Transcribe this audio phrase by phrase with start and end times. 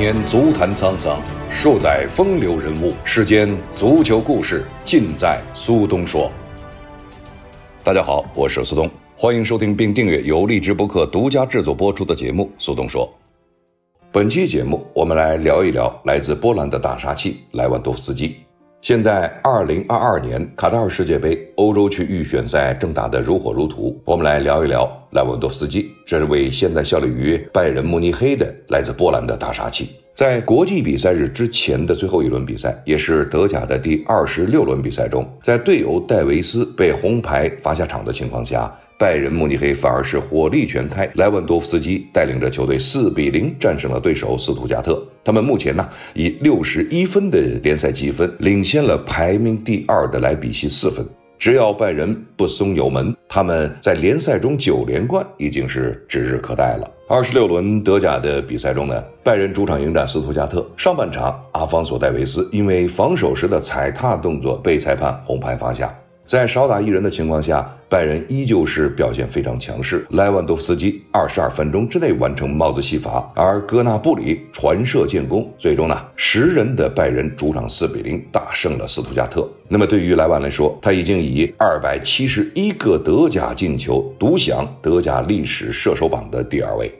[0.00, 1.20] 年足坛沧桑，
[1.50, 2.94] 数载风流人物。
[3.04, 6.32] 世间足球故事，尽在苏东说。
[7.84, 13.06] 大家好，我是苏东，欢迎收听并订阅由荔枝播客独家制作播出的节目《苏东说》。
[14.10, 18.36] 本期节目，我们来聊一聊来自波兰的大杀器莱万多夫斯基。
[18.82, 23.94] 现在，二零二二年卡塔尔世界杯欧洲区预选赛正打得如火如荼。
[24.06, 29.90] 我们来聊一聊莱万多斯基，这是位现在效力于拜仁慕尼黑的来自波兰的大杀器。
[30.14, 38.74] 在国际比赛日之前的最后一轮比赛，也是德甲的第二十六轮比赛中，在队友戴维斯被红牌罚下场的情况下。
[39.00, 45.02] 拜仁慕尼黑反而是火力全开，莱万多夫斯基带领着球队四比零战胜了对手斯图加特。
[45.24, 51.02] 他们目前呢以六十一分的联赛积分领先了排名第二的莱比锡四分。
[51.38, 56.86] 只要拜仁不松油门，他们在联赛中九连冠已经是指日可待了。
[57.08, 65.90] 二十六轮德甲的比赛中呢，拜仁主场迎战斯图加特，上半场阿方索戴维斯因为防守时的踩踏动作被裁判红牌罚下。
[66.26, 70.06] 在少打一人的情况下，拜仁依旧是表现非常强势。
[70.10, 79.44] 莱万多夫斯基二十二分钟之内完成帽子戏法，而戈纳布里传射建功，最终呢，十人的拜仁主场四比零大胜了斯图加特。
[79.66, 86.92] 那么对于莱万来说，他已经以二百七十一个德甲进球独享德甲历史射手榜的第二位。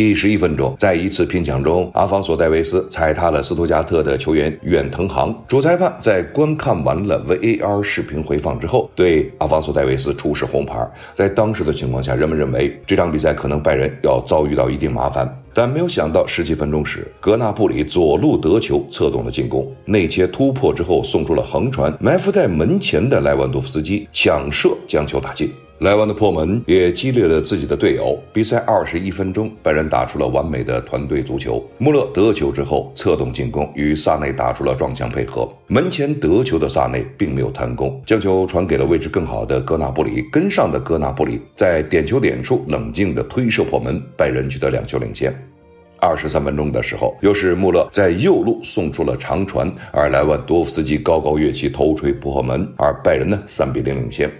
[0.00, 5.44] 第十一分钟，在一次拼抢中，阿方索戴维斯踩踏了斯图加特的球员远藤航。
[5.46, 10.90] 主裁判在观看完了 VAR 视频回放之后，对阿方索戴维斯出示红牌。
[11.14, 25.52] 在当时的情况下，人们认为这场比赛可能拜仁要遭遇到一定麻烦，但没有想到十七分钟时，格纳布里左路得球，策动了进攻，内切突破之后送出了横传，埋伏在门前的莱万多夫斯基抢射将球打进。
[25.80, 28.18] 莱万的破门也激励了自己的队友。
[28.34, 31.66] 比赛二十一分钟，拜仁打出了完美的团队足球。
[31.78, 35.50] 穆勒得球之后策动进攻，与萨内打出了撞墙配合。
[35.68, 40.20] 门前得球的萨内并没有贪功，将球传给了位置更好的戈纳布里。
[40.30, 45.34] 跟上的戈纳布里在点球点处冷静地推射破门，拜仁取得两球领先。
[45.98, 54.30] 二十三分钟的时候，又是穆勒在右路送出了长传，而莱万多夫斯基高高跃起头锤破门，而拜仁呢三比零领先。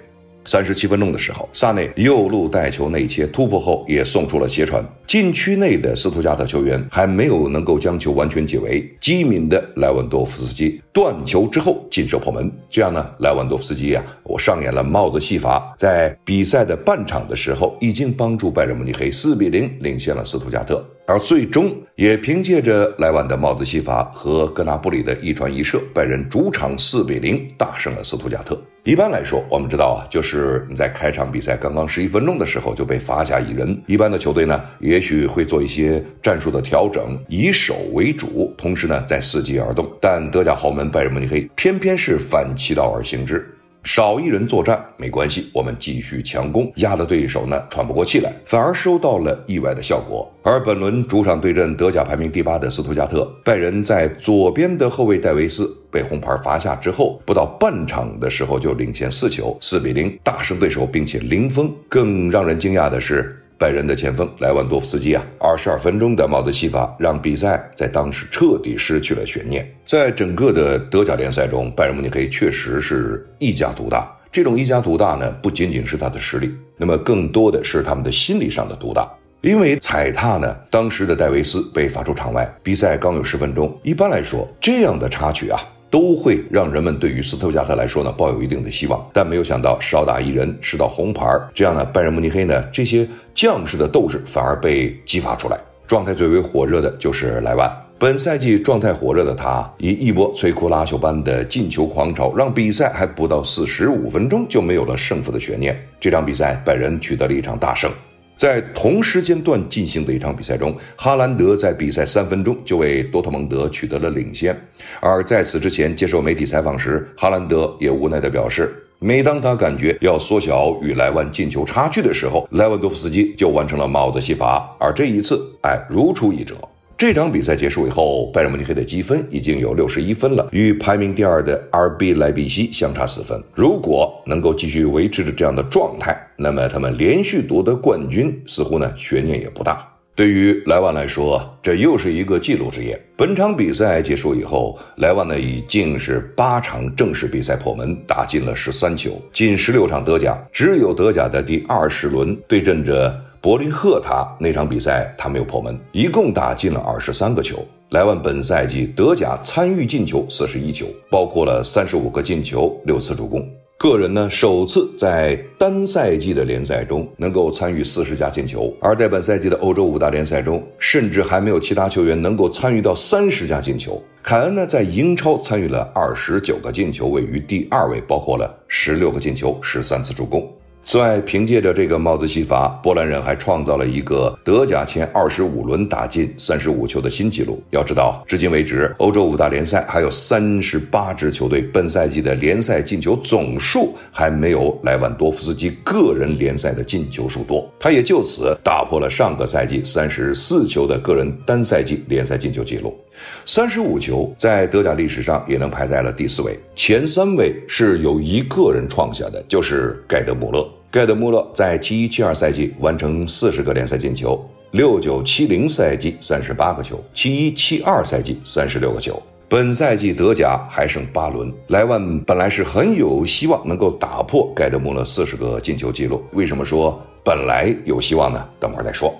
[0.44, 4.84] 三十七分钟的时候，萨内右路带球内切突破后，也送出了斜传。
[5.06, 12.50] 禁区内的斯图加特球员还没有能够将球完全解围，机敏的莱万多夫斯基断球之后劲射破门。
[12.68, 20.84] 这样呢，莱万多夫斯基呀，我上演了帽子戏法，在比赛的半场的时候，已经帮助拜仁慕尼黑四比零领先了斯图加特。
[21.10, 28.56] 而最终也凭借着莱万的帽子戏法和格纳布里的一传一射，拜仁主场四比零大胜了斯图加特。
[28.84, 39.90] 一般来说，我们知道啊，就是你在开场比赛刚刚十一分钟的时候就被罚下一人，一般的球队呢，也许会做一些战术的调整，以守为主，同时呢再伺机而动。
[40.00, 43.52] 但德甲豪门拜仁慕尼黑偏偏是反其道而行之。
[43.82, 50.30] 少一人作战没关系，我们继续强攻，压得对手呢喘不过气来，反而收到了意外的效果。
[50.42, 61.74] 而本轮主场对阵德甲排名第八的斯图加特，拜仁在左边的后卫戴维斯被红牌罚下之后，不到半场的时候就领先四球，四比零大胜对手，并且零封。
[61.88, 63.36] 更让人惊讶的是。
[63.60, 69.70] 拜仁的前锋莱万多夫斯基啊，二十二分钟的帽子戏法让比赛在当时彻底失去了悬念。
[69.84, 74.10] 在整个的德甲联赛中，拜仁慕尼黑确实是一家独大。
[74.32, 79.06] 这种一家独大呢，不仅仅是他的实力，那么更多的是他们的心理上的独大。
[79.42, 83.78] 因为踩踏呢，当时的戴维斯被罚出场外，比赛刚有十分钟。
[83.82, 85.60] 一般来说，这样的插曲啊。
[85.90, 95.58] 都会让人们对于斯图加特来说呢抱有一定的希望，但没有想到少打一人吃到红牌，这样呢拜仁慕尼黑呢这些将士的斗志反而被激发出来。
[95.86, 97.68] 状态最为火热的就是莱万，
[97.98, 105.76] 本赛季状态火热的他以一波摧枯拉朽般的进球狂潮，让比赛还不到四十五分钟就没有了胜负的悬念。
[105.98, 107.90] 这场比赛拜仁取得了一场大胜。
[108.40, 114.58] 在同时间段进行的一场比赛中，哈兰德在比赛三分钟就为多特蒙德取得了领先。
[114.98, 124.74] 而在此之前接受媒体采访时，哈兰德也无奈地表示，每当他感觉要缩小与莱万进球差距的时候，莱万多夫斯基就完成了帽子戏法。
[124.80, 126.56] 而这一次，哎，如出一辙。
[127.00, 133.42] 这场比赛结束以后，拜仁慕尼黑的积分已经有六十一分了，与排名第二的 RB 莱比锡相差四分。
[133.54, 139.88] 如果能够继续维持着这样的状态，那么他们连续夺得冠军，似乎呢悬念也不大。
[140.14, 143.00] 对于莱万来说，这又是一个记录之夜。
[143.16, 153.18] 本场比赛结束以后，莱万呢已经是八场正式比赛破门，打进了十三球，近十六场德甲，只有德甲的第二十轮对阵着。
[153.42, 157.64] 柏林赫塔那场比赛他没有破门，一共打进了二十三个球。
[157.88, 163.48] 莱万本赛季德甲参与进球四十一球，包括了三十五个进球、六次助攻。
[163.78, 173.98] 个人呢，首次在单赛季的联赛中能够参与四十加进球，而在本赛季的欧洲五大联赛中，甚至还没有其他球员能够参与到三十加进球。
[174.22, 180.46] 凯恩呢，在英超参与了二十九个进球，位于第二位，包括了十六个进球、十三次助攻。
[180.90, 187.62] 此外，凭借着这个帽子戏法，波兰人还创造了一个德甲前二十五轮打进三十五球的新纪录。
[187.70, 197.72] 要知道，至今为止，欧洲五大联赛还有三十八支球队本赛季的联赛进球总数还没有莱万多夫斯基个人联赛的进球数多。
[197.78, 202.98] 他也就此打破了上个赛季三十四球的个人单赛季联赛进球纪录。
[203.46, 210.68] 三十五球在德甲历史上也能排在了第四位，前三位是由一个人创下的，就是盖德穆勒。
[210.92, 219.22] 盖德穆勒在七一七二赛季完成四十个联赛进球，六九七零赛季三十八个球，七一七二赛季三十六个球。
[219.48, 226.24] 本赛季德甲还剩八轮，莱万本来是很有希望能够打破盖德穆勒四十个进球纪录。
[226.32, 228.44] 为什么说本来有希望呢？
[228.58, 229.14] 等会儿再说。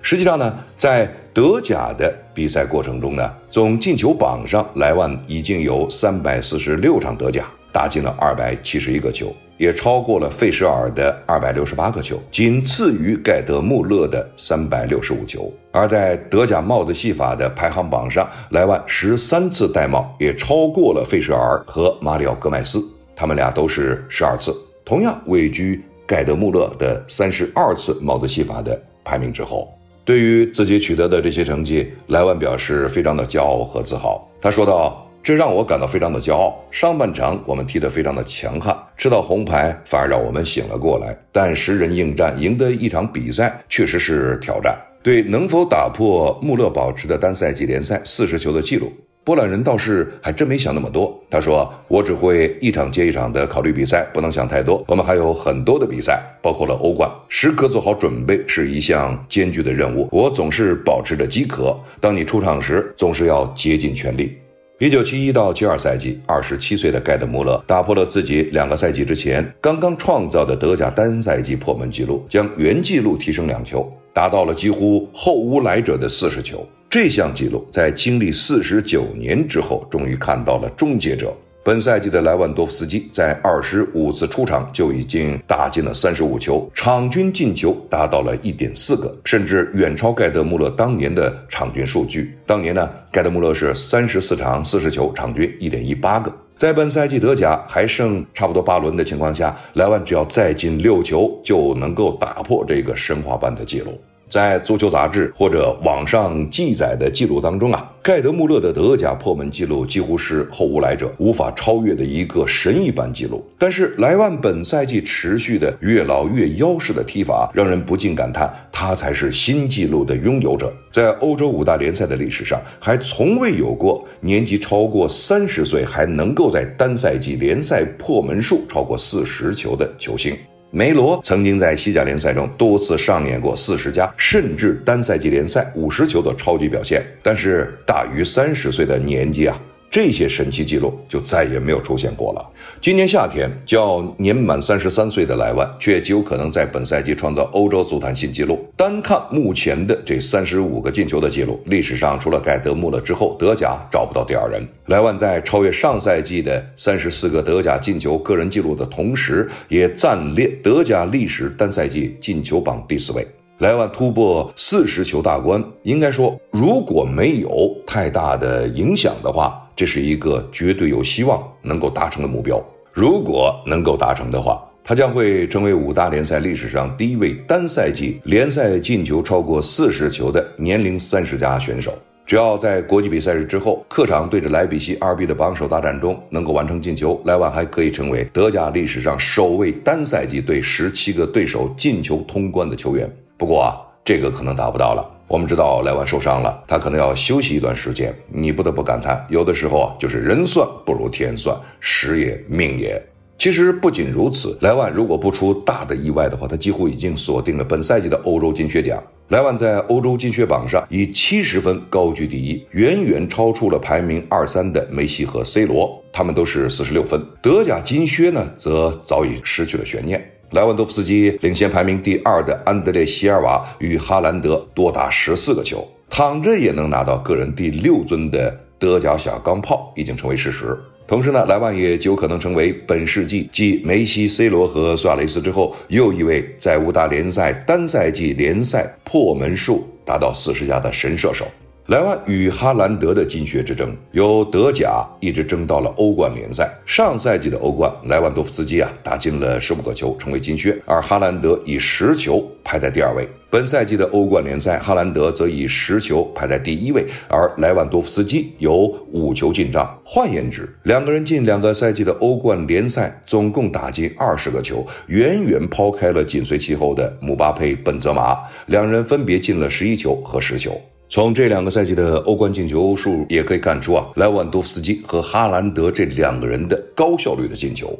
[0.00, 15.52] 实际上呢，在德甲的比赛过程中呢，总进球榜上，莱万已经有三百四十六场德甲打进了二百七十一个球，也超过了费舍尔的二百六十八个球，仅次于盖德穆勒的三百六十五球。
[15.70, 22.82] 而在德甲帽子戏法的排行榜上，莱万十三次戴帽，也超过了费舍尔和马里奥戈麦斯，
[23.14, 29.70] 他们俩都是十二次，同样位居盖德穆勒的三十二次帽子戏法的排名之后。
[30.06, 34.26] 对于自己取得的这些成绩，莱万表示非常的骄傲和自豪。
[34.40, 36.58] 他说道：“这让我感到非常的骄傲。
[36.70, 41.16] 上半场我们踢得非常的强悍，吃到红牌反而让我们醒了过来。
[41.30, 44.78] 但十人应战赢得一场比赛确实是挑战。
[45.02, 51.16] 对能否打破穆勒保持的单赛季联赛四十球的记录。”波兰人倒是还真没想那么多。
[51.30, 54.82] 他说：“我只会一场接一场的考虑比赛，不能想太多。
[54.88, 60.08] 我们还有很多的比赛，包括了欧冠，时刻做好准备是一项艰巨的任务。
[60.10, 61.78] 我总是保持着饥渴。
[62.00, 64.38] 当你出场时，总是要竭尽全力。”
[64.82, 76.66] 一九七一到七二赛季，二十七岁的盖德穆勒打破了自己两个赛季之前刚刚创造的德甲单赛季破门纪录，将原纪录提升两球，达到了几乎后无来者的四十球。
[76.88, 81.36] 这项纪录在经历四十九年之后，终于看到了终结者。
[81.62, 92.34] 本赛季的莱万多夫斯基在二十五次出场就已经打进了三十五球，场均进球达到了一点四个，甚至远超盖德穆勒当年的场均数据。
[92.46, 96.34] 当年呢，盖德穆勒是三十四场四十球，场均一点一八个。
[96.56, 104.00] 在本赛季德甲还剩差不多八轮的情况下，莱万只要再进六球，就能够打破这个神话般的记录。
[104.30, 113.44] 在足球杂志或者网上记载的记录当中啊，盖德穆勒的德甲破门记录几乎是后无来者，无法超越的一个神一般记录。
[113.58, 120.72] 但是莱万本赛季持续的越老越妖式的踢法，让人不禁感叹，他才是新纪录的拥有者。
[120.90, 130.34] 在欧洲五大联赛的历史上，还从未有过年纪超过三十岁还能够在单赛季联赛破门数超过四十球的球星。
[130.72, 139.60] 梅罗曾经在西甲联赛中多次上演过四十加，甚至单赛季联赛五十球的超级表现，但是大于三十岁的年纪啊。
[139.90, 142.50] 这些神奇记录就再也没有出现过了。
[142.80, 148.64] 今年夏天，较年满三十三岁的莱万却极有可能在本赛季创造欧洲足坛新纪录。
[148.76, 154.64] 单看目前的这三十五个进球的记录，历史上除了盖德穆勒之后，德甲找不到第二人。
[154.86, 163.26] 莱万在超越上赛季的三十四个德甲进球个人纪录的同时，也暂列德甲历史单赛季进球榜第四位。
[163.60, 169.56] 莱万突破四十球大关，应该说，如果没有太大的影响的话。
[169.76, 172.62] 这是一个绝对有希望能够达成的目标。
[172.92, 181.94] 如果能够达成的话，他将会成为五大联赛历史上第一位单赛季联赛进球超过四十球的年龄三十加选手。
[182.26, 193.10] 只要在国际比赛日之后，客场对着莱比锡二 B 的榜首大战中能够完成进球，莱万还可以成为德甲历史上首位单赛季对十七个对手进球通关的球员。
[193.40, 195.10] 不过啊，这个可能达不到了。
[195.26, 198.14] 我们知道莱万受伤了，他可能要休息一段时间。
[198.28, 203.02] 你不得不感叹，有的时候啊，就是人算不如天算，时也命也。
[203.38, 209.02] 其实不仅如此，莱万如果不出大的意外的话，他几乎已经锁定了本赛季的欧洲金靴奖。
[209.28, 217.24] 莱万在欧洲金靴榜上以七十分高居第一，远远超出了排名二三的梅西和 C 罗，他们都是四十六分。
[217.40, 220.22] 德甲金靴呢，则早已失去了悬念。
[220.50, 225.86] 莱万多夫斯基领先排名第二的安德烈·席尔瓦与哈兰德多达十四个球。
[226.08, 230.76] 躺着也能拿到个人第六尊的德甲小钢炮已经成为事实。
[231.06, 241.46] 同时呢，莱万也极有可能成为本世纪继梅西、C 罗和苏亚雷斯之后，又一位在五大联赛单赛季联赛破门数达到四十加的神射手。
[241.90, 246.72] 莱万与哈兰德的金靴之争，由德甲一直争到了欧冠联赛。
[246.86, 253.28] 上赛季的欧冠，莱万多夫斯基啊打进了十五个球，成为金靴，而哈兰德以十球排在第二位。
[253.50, 258.76] 本赛季的欧冠联赛，哈兰德则以十球排在第一位，而莱万多夫斯基有
[259.10, 260.00] 五球进账。
[260.04, 270.80] 换言之，两个人近两个赛季的欧冠联赛总共打进二十个球，远远抛开了紧随其后的姆巴佩、本泽马，两人分别进了十一球和十球。
[271.12, 277.98] 从这两个赛季的欧冠进球数也可以看出啊，莱万多夫斯基和哈兰德这两个人的高效率的进球。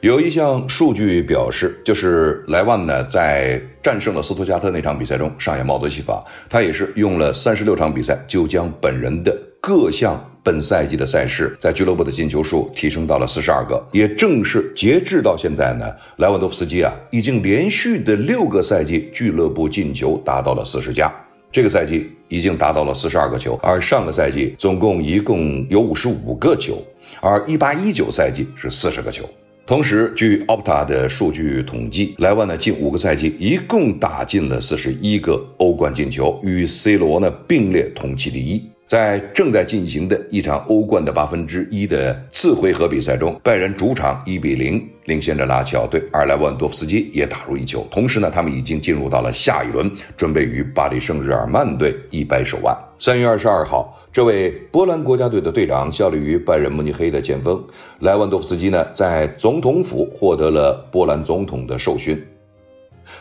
[0.00, 13.86] 有一项数据表示，就是莱万呢在战胜了斯图加特那场比赛中上演帽子戏法，他也是用了三十六场比赛就将本人的各项本赛季的赛事在俱乐部的进球数提升到了四十二个。
[13.92, 15.84] 也正是截至到现在呢，
[16.16, 21.12] 莱万多夫斯基啊已经连续的六个赛季俱乐部进球达到了四十加。
[21.52, 26.82] 这个赛季已经达到了四十二个球，而上个赛季总共一共有五十五个球，
[27.20, 29.24] 而一八一九赛季是四十个球。
[29.66, 38.62] 同时，据 Opta 的数据统计，莱万呢近五个赛季一共打进了四十一个欧冠进球，与 C 罗呢并列同期第一。
[38.86, 47.84] 在正在进行的一场欧冠的八分之一的次回合比赛中，拜仁主场一比零领先着拉齐奥队，而莱万多夫斯基也打入一球。
[47.90, 52.76] 同时呢，他们已经进入到了下一轮，准备与巴黎圣日耳曼队一掰手腕。
[52.98, 57.60] 三月二十二号，这位波兰国家队的队长效力于拜仁慕尼黑的前锋
[57.98, 62.24] 莱万多夫斯基呢，在总统府获得了波兰总统的授勋。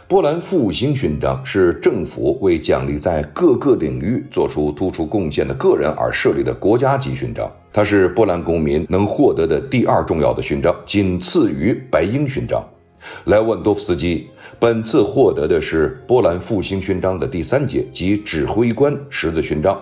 [0.08, 12.64] 波兰复兴勋章是政府为奖励在各个领域做出突出贡献的个人而设立的国家级勋章，它是波兰公民能获得的第二重要的勋章，仅次于白鹰勋章。
[13.26, 14.28] 莱万多夫斯基
[14.58, 19.80] 本次获得的是波兰复兴勋章的第三节及指挥官十字勋章。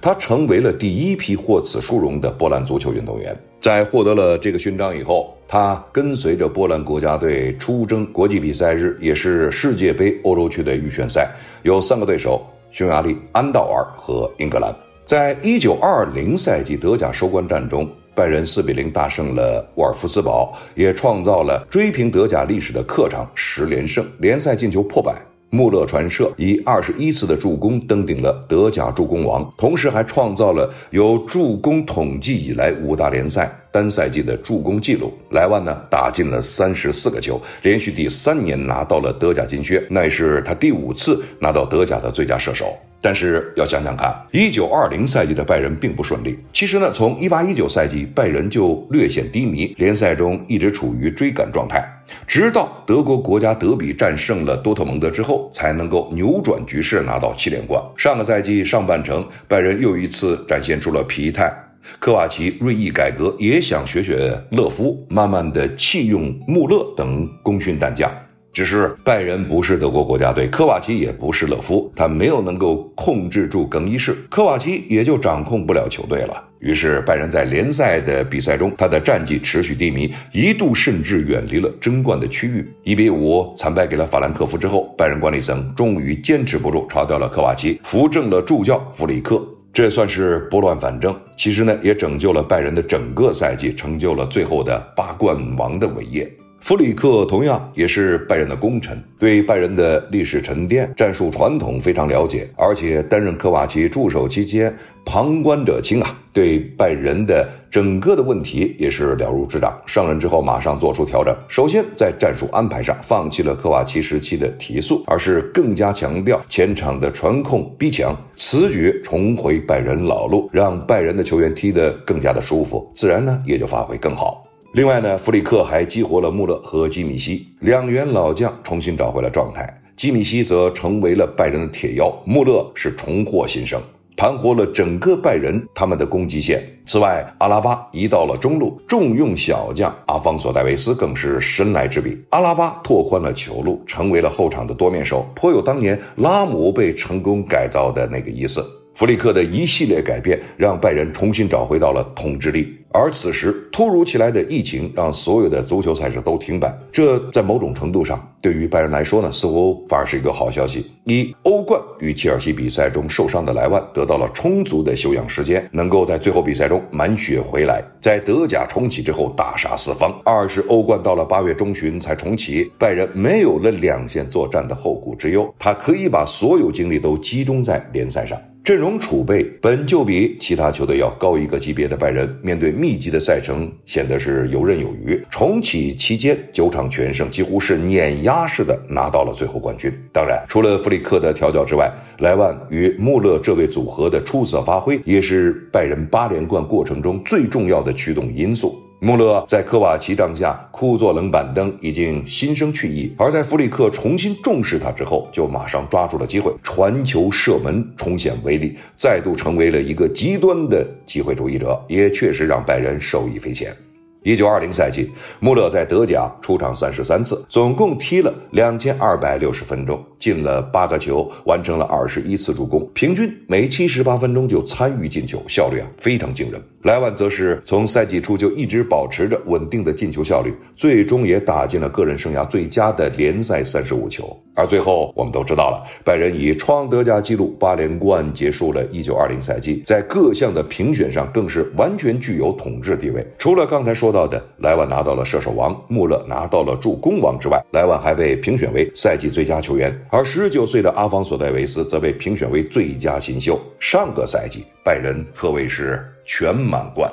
[0.00, 3.36] 他成为了第一批获此殊荣的波兰足球运动员。
[3.60, 11.30] 在获得了这个勋章以后，他跟随着波兰国家队出征国际比赛日，也是世界杯欧洲区的预选赛，
[11.62, 14.74] 有三个对手：匈牙利、安道尔和英格兰。
[15.06, 25.14] 在一九二零赛季德甲收官战中，拜仁四比零大胜了沃尔夫斯堡，也创造了追平德甲历史的客场十连胜，联赛进球破百。
[25.54, 35.12] 穆勒传射以二十一次的助攻登顶了德甲助攻王，同时还创造了有助攻统计以来五大联赛单赛季的助攻纪录。
[35.30, 42.76] 莱万呢打进了三十四个球，连续第三年拿到了德甲金靴，那也是他第五次拿到德甲的最佳射手。
[43.00, 46.38] 但是要想想看，一九二零赛季的拜仁并不顺利。
[46.54, 51.86] 其实呢，从一八一九赛季拜仁就略显低迷，联赛中一直处于追赶状态，
[52.26, 57.82] 直到德国国家德比战胜了多特蒙德之后，才能够扭转局势，拿到七连冠。
[57.96, 61.52] 上个赛季上半程，拜仁又一次展现出了疲态，
[61.98, 68.10] 科瓦奇锐意改革，也想学学勒夫，慢慢的弃用穆勒等功勋战将。
[68.52, 76.44] 只是拜仁不是德国国家队，科瓦奇也不是勒夫，他没有能够控制住更衣室，科瓦奇也就掌控不了球队了。
[76.64, 82.66] 于是拜仁在联赛的比赛中，他的战绩持续低迷，一度甚至远离了争冠的区域。
[82.82, 91.14] 一比五惨败给了法兰克福之后，拜仁管理层终于坚持不住，炒掉了科瓦奇，扶正了助教弗里克，这算是拨乱反正。
[91.36, 96.26] 其实呢，也拯救了拜仁的整个赛季，成就了最后的八冠王的伟业。
[96.64, 109.78] 弗里克同样也是拜仁的功臣，对拜仁的历史沉淀、战术传统非常了解，而且担任科瓦奇助手期间，旁观者清啊，对拜仁的整个的问题也是了如指掌。
[109.84, 124.43] 上任之后马上做出调整，首先在战术安排上放弃了科瓦奇时期的提速，而是更加强调前场的传控逼抢，此举重回拜仁老路，让拜仁的球员踢得更加的舒服，自然呢也就发挥更好。
[124.74, 129.64] 另外呢，弗里克还激活了穆勒和基米希两员老将，重新找回了状态。
[129.96, 133.80] 基米希则成为了拜仁的铁腰，穆勒是重获新生，
[134.16, 136.60] 盘活了整个拜仁他们的攻击线。
[136.84, 142.20] 此外，阿拉巴移到了中路，重用小将阿方索戴维斯更是神来之笔。
[142.30, 148.60] 阿拉巴拓宽了球路，成为了后场的多面手，颇有当年拉姆被成功改造的那个意思。
[148.96, 152.76] 弗里克的一系列改变，让拜仁重新找回到了统治力。
[152.96, 160.86] 而此时突如其来的疫情让所有的足球赛事都停摆，这在某种程度上对于拜仁来说呢，似乎反而是一个好消息。
[161.02, 170.16] 一欧冠与切尔西比赛中受伤的莱万得到了充足的休养时间，能够在最后比赛中满血回来，在德甲重启之后大杀四方。
[170.24, 178.40] 二是欧冠到了八月中旬才重启，拜仁没有了两线作战的后顾之忧，他可以把所有精力都集中在联赛上。
[178.62, 185.18] 阵容储备本就比其他球队要高一个级别的拜仁，面对密集的赛程显得是游刃有余。
[185.30, 189.90] 重启期间九场全胜，几乎是碾压式的拿到了最后冠军。
[190.12, 198.78] 当然，除了弗里克的调教之外，莱万与穆勒这位组合的出色发挥，也是拜仁八连冠过程中最重要的驱动因素。
[199.04, 213.76] 穆勒在科瓦奇帐下枯坐冷板凳，已经心生去意；而在弗里克重新重视他之后，就马上抓住了机会，传球射门，重现威力，再度成为了一个极端的机会主义者，也确实让拜仁受益匪浅。
[214.24, 226.58] 一九二零赛季，穆勒在德甲出场三十三次，总共踢了两千二百六十分钟，进了八个球，完成了二十一次助攻，平均每七十八分钟就参与进球，效率啊非常惊人。
[226.84, 234.34] 莱万则是从赛季初就一直保持着稳定的进球效率，最终也打进了个人生涯最佳的联赛三十五球。
[234.56, 243.26] 而最后，我们都知道了，拜仁以创德甲纪录八连冠结束了一九二零赛季，在各项的评选上更是完全具有统治地位。
[243.36, 253.60] 除了刚才说到的莱万拿到了射手王，穆勒拿到了助攻王之外，莱万还被评选为赛季最佳球员，而十九岁的阿方索·戴维斯则被评选为最佳新秀。
[253.78, 256.02] 上个赛季，拜仁可谓是。
[256.26, 257.06] 全满贯。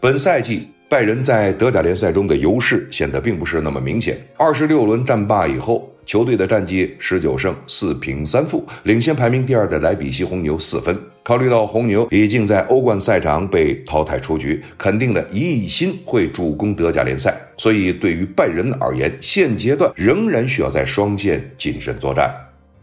[0.00, 4.18] 本赛季拜仁在德甲联赛中的优势显得并不是那么明显。
[4.38, 10.96] 二十六轮战罢以后，球队的战绩十九胜四平三负，领先排名第二的莱比锡红牛四分。
[11.22, 22.30] 考虑到红牛已经在欧冠赛场被淘汰出局，肯定的一心会主攻德甲联赛，所以对于拜仁而言，现阶段仍然需要在双线谨慎作战。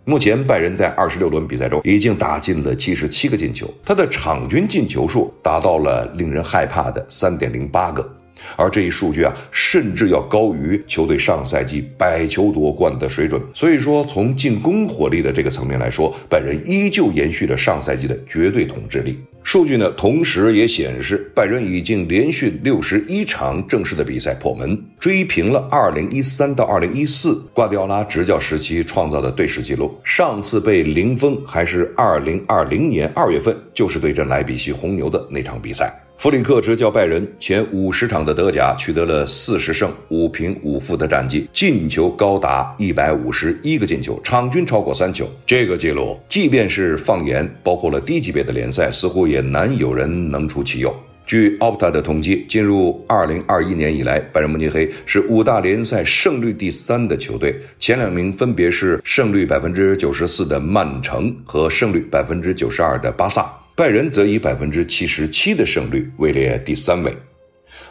[0.04, 8.12] 目前，拜仁在二十六轮比赛中已经打进了七十七个进球，他的场均进球数达到了令人害怕的三点零八个，
[8.56, 13.42] 而这一数据啊，甚至要高于球队上赛季百球夺冠的水准。
[13.54, 19.20] 所以说，从进攻火力的这个层面来说，拜仁依旧延续了上赛季的绝对统治力。
[19.44, 30.00] 数据呢，同时也显示，拜仁已经连续六十一场正式的比赛破门，追平了二零一三到二零一四瓜迪奥拉执教时期创造的队史纪录。
[30.04, 35.92] 上次被零封还是二零二零年二月份，就是对阵莱比锡红牛的那场比赛。
[36.22, 45.27] 弗里克执教拜仁前五十场的德甲取得了四十胜五平五负的战绩，进球高达一百五十一个进球，场均超过三球。
[45.48, 50.96] 这个记录，即便是放眼包括了低级别的联赛，似乎也难有人能出其右。
[51.25, 63.51] 据 Opta 的统计，进入二零二一年以来，拜仁慕尼黑是五大联赛胜率第三的球队，前两名分别是胜率百分之九十四的曼城和胜率百分之九十二的巴萨。
[63.74, 67.14] 拜仁则以百分之七十七的胜率位列第三位。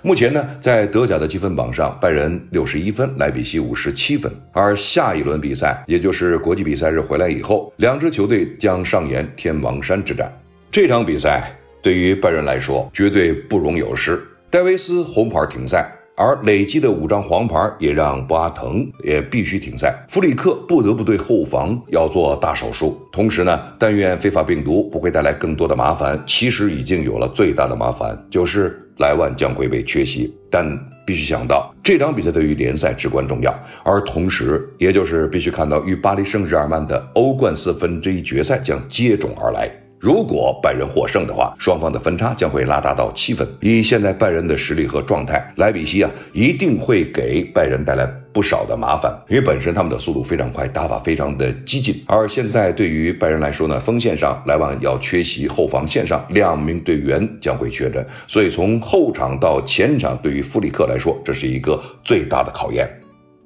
[0.02, 4.30] 目前呢，在德甲的积分榜上，拜仁六十一分，莱比锡五十七分。
[4.52, 10.30] 而下一轮比赛，也就是国际比赛日回来以后，两支球队将上演天王山之战。
[10.70, 14.22] 这场比赛对于拜仁来说，绝对不容有失。
[14.50, 15.90] 戴维斯红牌停赛。
[16.20, 23.00] 而累积的五张黄牌也让博阿滕也必须停赛，弗里克不得不对后防要做大手术。
[23.10, 26.22] 同时呢，但愿非法病毒不会带来更多的麻烦。
[26.26, 30.30] 其实已经有了最大的麻烦，就是莱万将会被缺席。
[30.50, 39.70] 但必须想到，这场比赛对于联赛至关重要，而同时，也就是必须看到与巴黎圣日耳曼的欧冠四分之一决赛将接踵而来。
[40.00, 43.46] 如果拜仁获胜的话，双方的分差将会拉大到七分。
[43.60, 52.02] 以现在拜仁的实力和状态，莱比锡啊一定会给拜仁带来不少的麻烦，因为本身他们的速度非常快，打法非常的激进。
[52.06, 62.88] 而现在对于拜仁来说呢，锋线上莱万要缺席，后防线上两名队员将会确诊，所以从后场到前场，对于弗里克来说，这是一个最大的考验。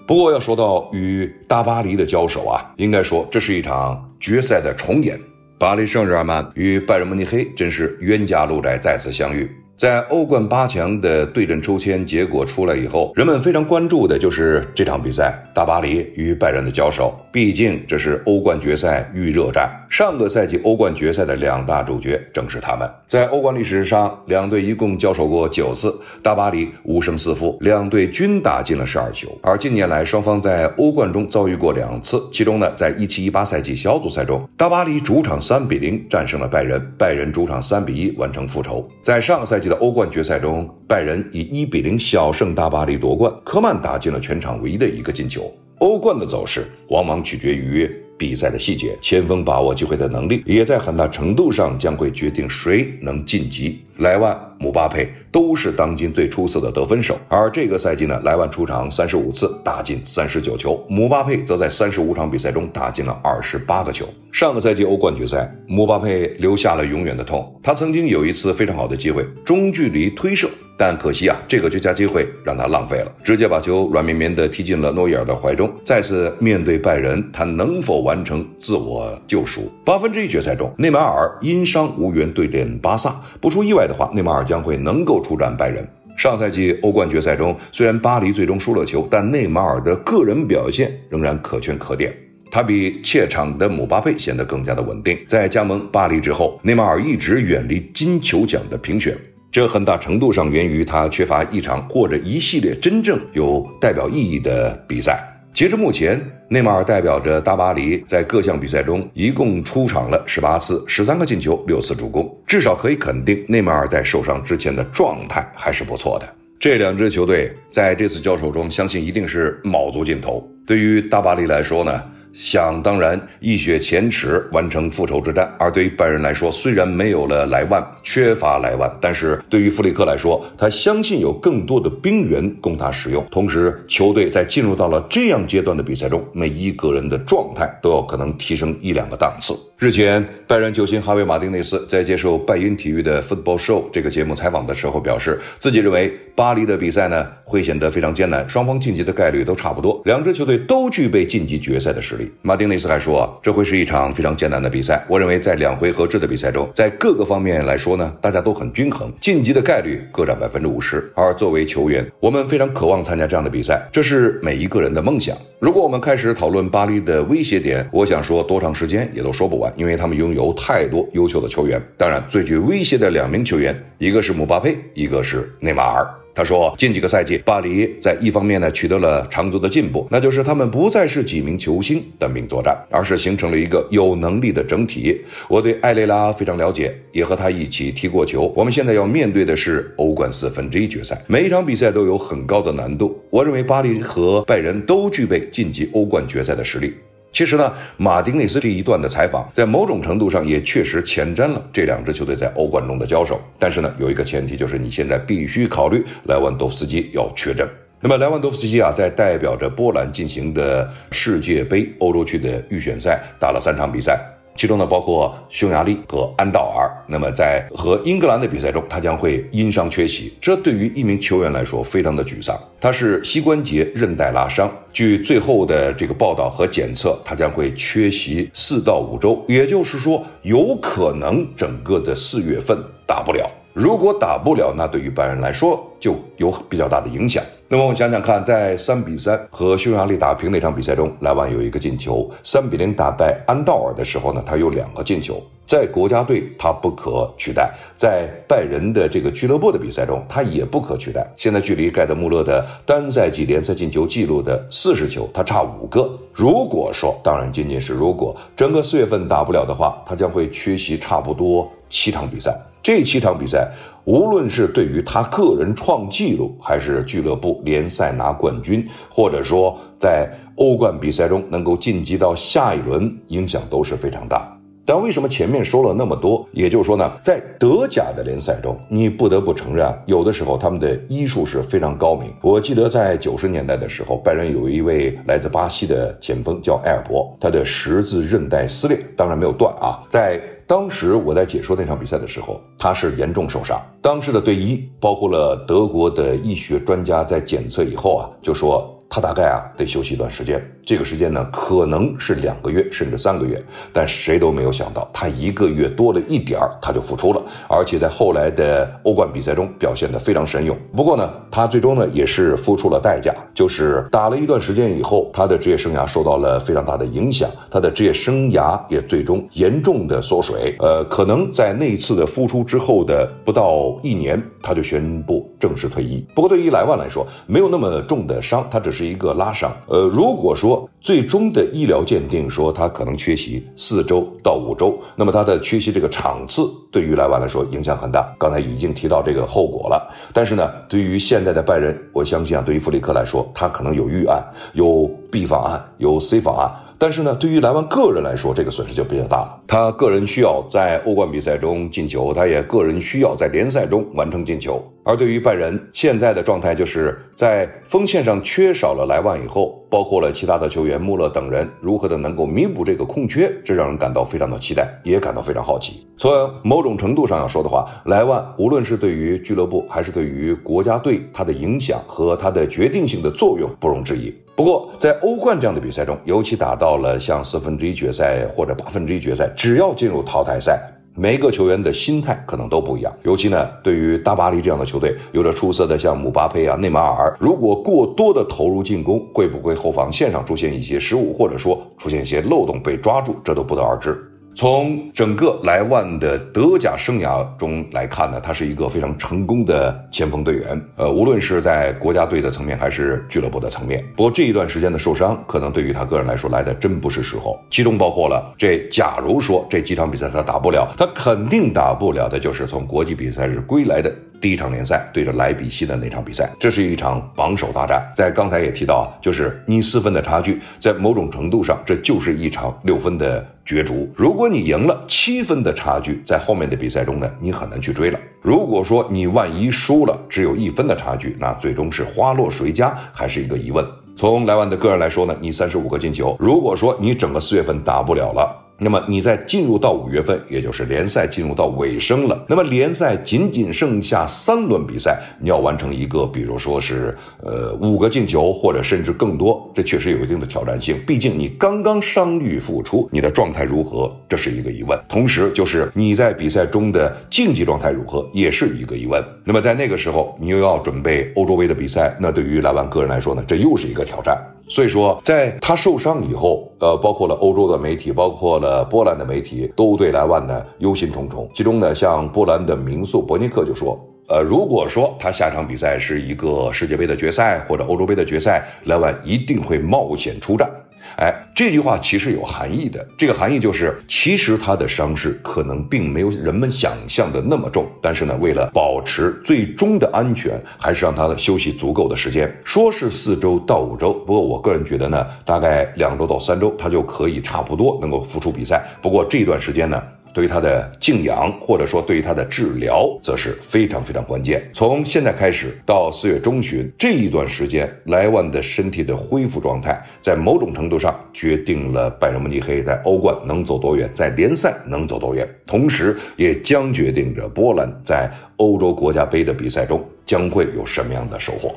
[0.07, 5.19] 不过要说到与大巴黎的交手啊，应该说这是一场决赛的重演。
[5.57, 9.49] 巴黎圣日耳曼与拜仁慕尼黑真是冤家路窄，再次相遇。
[9.77, 17.13] 在欧冠八强的对阵抽签结果出来以后，人们非常关注的就是这场比赛——大巴黎与拜仁的交手。
[17.33, 19.69] 毕竟这是欧冠决赛预热战。
[19.91, 22.89] 上个赛季欧冠决赛的两大主角正是他们。
[23.09, 29.29] 在欧冠历史上，两队一共交手过九次，大巴黎五胜四负，两队均打进了十二球。
[29.43, 38.89] 而近年来，双方在欧冠中遭遇过两次，其中呢，在一七一八赛季小组赛中，大巴黎主场三比零战胜了拜仁，拜仁主场三比一完成复仇。
[39.03, 39.64] 在上个赛季。
[39.65, 45.53] 季的欧冠决赛中，拜仁以一比零小胜大巴黎夺冠，科曼打进了全场唯一的一个进球。
[45.79, 47.91] 欧冠的走势往往取决于。
[48.17, 53.84] 比赛的细节，前锋把握机会的能力，也在很大程度上将会决定谁能晋级。
[53.99, 64.07] 莱万、姆巴佩都是当今最出色的得分手，而这个赛季呢，莱万出场三十五次，打进三十九球；姆巴佩则在三十五场比赛中打进了二十八个球。
[64.33, 67.55] 上个赛季欧冠决赛，姆巴佩留下了永远的痛。
[67.63, 70.49] 他曾经有一次非常好的机会，中距离推射。
[70.77, 75.73] 但可惜啊，这个绝佳机会让他浪费了，直接把球软绵绵的踢进了诺伊尔的怀中。
[75.85, 79.71] 再次面对拜仁，他能否完成自我救赎？
[79.85, 83.15] 八分之一决赛中，内马尔因伤无缘对阵巴萨。
[83.41, 85.87] 不出意外的话，内马尔将会能够出战拜仁。
[86.17, 92.15] 上赛季欧冠决赛中，虽然巴黎最终输了球，但内马尔的个人表现仍然可圈可点。
[92.53, 95.19] 他比怯场的姆巴佩显得更加的稳定。
[95.27, 99.17] 在加盟巴黎之后，内马尔一直远离金球奖的评选。
[99.51, 105.21] 这很大程度上源于他缺乏一场或者一系列真正有代表意义的比赛。
[105.55, 112.29] 截至目前，内马尔代表着大巴黎在各项比赛中一共出场了十八次，十三个进球，六次助攻。
[112.45, 116.29] 至少可以肯定，内马尔在受伤之前的状态还是不错的。
[116.59, 120.45] 这两支球队在这次交手中，相信一定是卯足劲头。
[120.67, 122.03] 对于大巴黎来说呢？
[122.35, 125.49] 想当然，一雪前耻，完成复仇之战。
[125.57, 133.25] 而对于拜仁来说，虽然没有了莱万，缺乏莱万，但是对于弗里克来说，他相信有更多的兵源供他使用。
[133.31, 139.55] 同时，球队在进入到了这样阶段的比赛中，每一个人的状态都有可能提升一两个档次。
[139.77, 152.31] 日前，拜仁球星哈维·马丁内斯在接受拜因体育的 Football Show 这个节目采访的时候表示，自己认为巴黎的比赛呢会显得非常艰难，双方晋级的概率都差不多，两支球队都具备晋级决赛的实力。
[152.41, 155.05] 马丁内斯还说，这会是一场非常艰难的比赛。
[155.09, 161.13] 我认为，在两回合制的比赛中，在各个方面来说呢，大家都很均衡，晋级的概率各占百分之五十。
[161.17, 165.37] 而作为球员，我们非常渴望参加这样的比赛，这是每一个人的梦想。
[165.65, 171.83] 如果我们开始讨论巴黎的威胁点，我想说多长时间也都说不完，因为他们拥有太多优秀的球员。
[171.97, 176.07] 当然，最具威胁的两名球员，一个是姆巴佩，一个是内马尔。
[176.35, 185.25] 他说，近几个赛季，巴黎在一方面呢取得了长足的进步，那就是他们不再是几名球星单兵作战，而是形成了一个有能力的整体。
[185.49, 188.53] 我对埃雷拉非常了解，也和他一起踢过球。
[188.57, 193.17] 我们现在要面对的是欧冠四分之一决赛，每一场比赛都有很高的难度。
[193.31, 196.95] 我认为巴黎和拜仁都具备晋级欧冠决赛的实力。
[197.35, 203.41] 其实呢，马丁内斯这一段的采访，在某种程度上也确实前瞻了这两支球队在欧冠中的交手。
[203.59, 207.69] 但是呢，有一个前提，就是你现在必须考虑莱万多夫斯基要缺阵。
[208.01, 214.21] 那么莱万多夫斯基啊，在代表着波兰进行的世界杯欧洲区的预选赛打了三场比赛。
[214.57, 216.91] 其中呢，包括匈牙利和安道尔。
[217.07, 222.59] 那么在和英格兰的比赛中，他将会因伤缺席，这对于一名球员来说非常的沮丧。
[222.81, 233.51] 他是膝关节韧带拉伤，据最后的这个报道和检测，他将会缺席四到五周，也就是说，有可能整个的四月份打不了。
[233.75, 237.43] 如果打不了，那对于拜仁来说就有比较大的影响。
[237.67, 245.43] 那么我们想想看，在三比三和匈牙利打平那场比赛中，莱万有一个进球；三比零打败安道尔的时候呢，他有两个进球。
[245.67, 251.27] 在国家队他不可取代，在拜仁的这个俱乐部的比赛中，他也不可取代。
[251.35, 256.17] 现在距离盖德穆勒的单赛季联赛进球记录的四十球，他差五个。
[256.33, 262.57] 如果说，当然仅仅是如果，整个四月份打不了的话，他将会缺席差不多七场比赛。
[262.85, 263.67] 这七场比赛，
[264.05, 274.47] 无论是对于他个人创纪录，还是俱乐部联赛拿冠军，或者说在欧冠比赛中能够晋级到下一轮，影响都是非常大。
[274.85, 276.47] 但为什么前面说了那么多？
[276.53, 282.31] 也就是说呢，在德甲的联赛中，你不得不承认，有的时候他们的医术是非常高明。
[282.43, 290.39] 我记得在九十年代的时候，拜仁有一位来自巴西的前锋叫埃尔伯，他的十字韧带撕裂，当然没有断啊，在。
[290.67, 293.81] 当时我在解说那场比赛的时候，他是严重受伤。
[294.01, 298.94] 当时的队医包括了德国的医学专家，在检测以后啊，就说。
[299.15, 310.77] 他大概啊得休息一段时间，这个时间呢可能是两个月甚至三个月，但谁都没有想到，他一个月多了一点他就复出了，而且在后来的欧冠比赛中表现得非常神勇。
[310.97, 320.75] 不过呢，他最终呢也是付出了代价，就是打了一段时间以后，他的职业生涯受到了非常大的影响，他的职业生涯也最终严重的缩水。
[320.81, 326.27] 呃，可能在那一次的复出之后的不到一年，他就宣布正式退役。
[326.35, 329.04] 不过对于莱万来说，没有那么重的伤，他只是。
[329.05, 329.71] 一个拉伤。
[329.87, 338.35] 呃，如果说最终的医疗鉴定说他可能缺席四周到五周，那么他的缺席这个场次对于莱万来说影响很大。
[338.39, 340.11] 刚才已经提到这个后果了。
[340.33, 346.71] 但是呢，对于现在的拜仁，我相信啊，对于弗里克来说，他可能有预案，有 B 方案，有 C 方案。
[346.99, 349.61] 但是呢，对于莱万个人来说，这个损失就比较大了。
[349.67, 354.83] 他个人需要在欧冠比赛中进球，他也个人需要在联赛中完成进球。
[355.07, 366.07] 而对于拜仁现在的状态，就是在锋线上缺少了莱万以后，包括了其他的球员穆勒等人如何的能够弥补这个空缺，这让人感到非常的期待，也感到非常好奇。
[366.17, 374.35] 从某种程度上要说的话，莱万无论是对于俱乐部还是对于国家队，他的影响和他的决定性的作用不容置疑。
[374.57, 380.81] 不过，在欧冠这样的比赛中，尤其打到了像四分之一决赛或者八分之一决赛，只要进入淘汰赛，
[381.17, 383.13] 每个球员的心态可能都不一样。
[383.25, 394.17] 尤其呢，对于大巴黎这样的球队，有着出色的像姆巴佩啊、内马尔，如果过多的投入进攻，会不会后防线上出现一些失误，或者说出现一些漏洞被抓住，这都不得而知。
[394.57, 400.81] 从整个莱万的德甲生涯中来看呢，他是一个非常成功的前锋队员。
[400.97, 404.05] 呃，无论是在国家队的层面还是俱乐部的层面。
[404.17, 407.59] 不过这一段时间的受伤，可能对于他个人来说来的真不是时候。
[407.69, 414.15] 其中包括了这，假如说这几场比赛他打不了，他肯定打不了的就是从国际比赛日归来的。
[414.45, 418.13] 第一场联赛对着莱比锡的那场比赛，这是一场榜首大战。
[418.15, 424.07] 在刚才也提到啊，就是你四分的差距，在某种程度上，这就是一场六分的角逐。
[424.15, 428.21] 如果你赢了，七分的差距，在后面的比赛中呢，你很难去追了。
[428.43, 433.83] 如果说你万一输了，只有一分的差距，那最终是花落谁家，还是一个疑问。
[434.15, 438.64] 从莱万的个人来说呢，你三十五个进球，如果说你整个四月份打不了了。
[438.85, 442.45] 那么你在进入到五月份，也就是联赛进入到尾声了。
[442.47, 451.01] 那么联赛仅仅剩下三轮比赛，你要完成一个，比如说是呃五个进球，或者甚至更多，这确实有一定的挑战性。
[451.07, 455.01] 毕竟你刚刚伤愈复出，你的状态如何，这是一个疑问。
[455.09, 459.25] 同时，就是你在比赛中的竞技状态如何，也是一个疑问。
[459.45, 464.39] 那么在那个时候，你又要准备欧洲杯的比赛，那对于莱万个人来说呢，这又是一个挑战。
[464.69, 471.47] 所以说，在他受伤以后，呃，包括了欧洲的媒体，包括了波兰的媒体，都对莱万呢忧心忡忡。
[471.55, 473.99] 其中呢，像波兰的名宿伯尼克就说，
[474.29, 480.69] 呃，如果说他下场比赛是一个世界杯的决赛或者欧洲杯的决赛，莱万一定会冒险出战。
[481.17, 483.07] 哎，这句话其实有含义的。
[483.17, 492.53] 这个含义就是，其实他的伤势可能并没有人们想象的那么重，但是呢，为了保持最终的安全，还是让他休息足够的时间。
[492.65, 498.85] 说是四周到五周，不过我个人觉得呢，大概两周到三周，他就可以差不多能够复出比赛。
[499.01, 500.03] 不过这段时间呢。
[500.35, 504.69] 对于他的静养，或者说对于他的治疗，则是非常非常关键。
[504.75, 521.73] 从现在开始到四月中旬这一段时间，莱万的身体的恢复状态，在某种程度上决定了拜仁慕尼黑在欧冠能走多远，在联赛能走多远，同时也将决定着波兰在欧洲国家杯的比赛中将会有什么样的收获。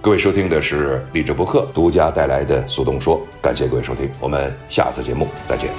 [0.00, 5.70] 各位收听的是励志博客独家带来的速动说，感谢各位收听，我们下次节目再见。